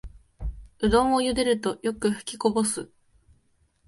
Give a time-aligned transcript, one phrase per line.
[0.79, 2.89] うどんをゆでるとよくふきこぼす